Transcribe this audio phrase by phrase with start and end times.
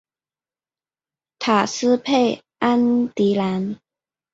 [1.43, 3.79] 埃斯佩安迪兰。